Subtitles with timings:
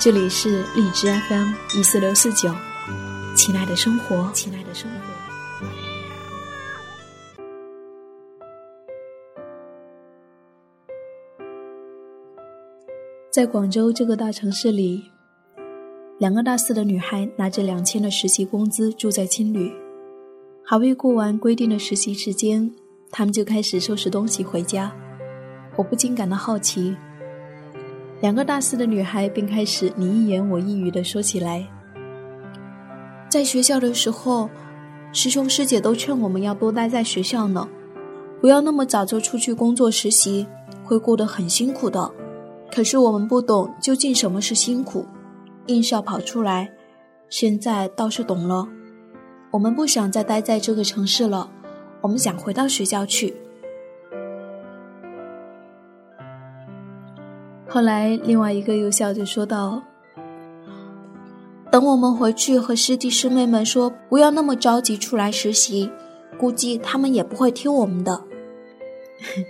[0.00, 2.52] 这里是荔枝 FM 一四六四九，
[3.34, 4.96] 亲爱的生活，亲爱的生活。
[13.30, 15.10] 在广州这个大城市里，
[16.18, 19.72] 两个大四的女孩拿着两千的实习工资住在青旅，
[20.62, 22.70] 还未过完规定的实习时间，
[23.10, 24.92] 她们就开始收拾东西回家。
[25.76, 26.94] 我不禁感到好奇。
[28.24, 31.62] 两个大四的女孩便开始你一言我一语的说起来。
[33.28, 34.48] 在学校的时候，
[35.12, 37.68] 师兄师姐都劝我们要多待在学校呢，
[38.40, 40.46] 不要那么早就出去工作实习，
[40.82, 42.10] 会过得很辛苦的。
[42.72, 45.04] 可是我们不懂究竟什么是辛苦，
[45.66, 46.72] 硬是要跑出来。
[47.28, 48.66] 现在倒是懂了，
[49.50, 51.50] 我们不想再待在这个城市了，
[52.00, 53.36] 我们想回到学校去。
[57.74, 59.82] 后来，另外一个又笑着说道
[61.72, 65.90] ：“等我们回去和师弟师妹们说，不要那么着急出来实习，
[66.38, 68.22] 估计他们也不会听我们的。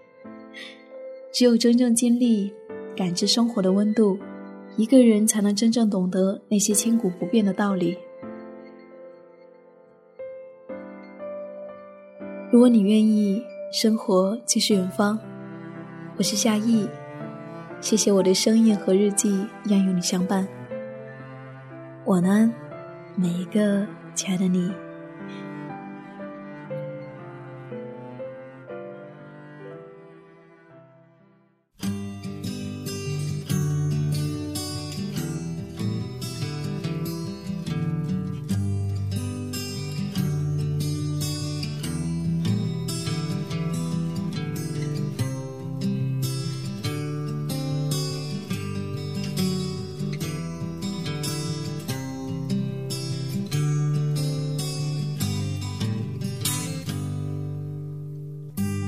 [1.30, 2.50] 只有真正经历、
[2.96, 4.18] 感知生活的温度，
[4.78, 7.98] 一个人才能真正懂得那些千古不变的道理。
[12.50, 15.18] 如果你愿意，生活就是远方。
[16.16, 16.88] 我是夏意。”
[17.80, 20.46] 谢谢我的声音和日记愿与你相伴，
[22.06, 22.52] 晚安，
[23.14, 24.85] 每一个亲爱的你。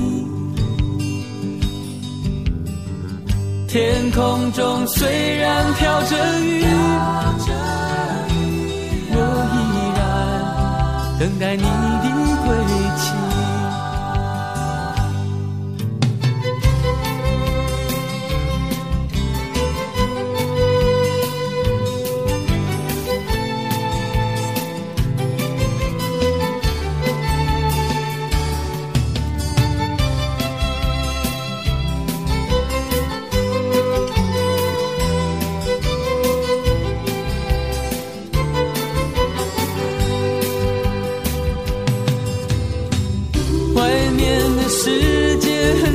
[3.71, 6.65] 天空中虽然飘着雨，
[9.13, 9.17] 我
[9.53, 9.57] 依
[9.95, 9.99] 然
[11.17, 11.90] 等待你。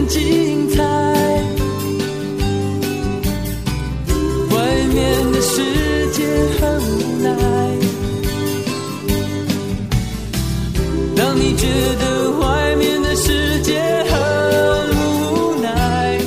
[0.09, 0.83] 精彩，
[4.55, 4.57] 外
[4.95, 5.63] 面的世
[6.13, 6.25] 界
[6.59, 6.93] 很无
[7.23, 7.27] 奈。
[11.17, 11.67] 当你觉
[11.99, 14.15] 得外面的世界很
[14.97, 16.21] 无奈，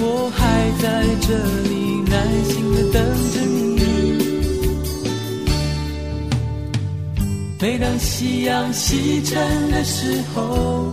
[0.00, 1.28] 我还在这
[1.68, 2.12] 里耐
[2.44, 2.96] 心的等
[3.32, 3.56] 着你。
[7.60, 10.92] 每当夕阳西沉的时候，